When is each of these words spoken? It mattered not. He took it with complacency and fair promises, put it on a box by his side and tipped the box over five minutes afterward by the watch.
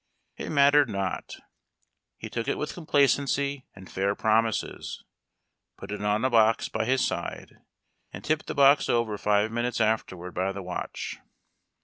It 0.35 0.49
mattered 0.49 0.89
not. 0.89 1.35
He 2.17 2.27
took 2.27 2.47
it 2.47 2.57
with 2.57 2.73
complacency 2.73 3.67
and 3.75 3.87
fair 3.87 4.15
promises, 4.15 5.03
put 5.77 5.91
it 5.91 6.01
on 6.01 6.25
a 6.25 6.29
box 6.31 6.69
by 6.69 6.85
his 6.85 7.05
side 7.05 7.59
and 8.11 8.23
tipped 8.23 8.47
the 8.47 8.55
box 8.55 8.89
over 8.89 9.15
five 9.19 9.51
minutes 9.51 9.79
afterward 9.79 10.33
by 10.33 10.53
the 10.53 10.63
watch. 10.63 11.19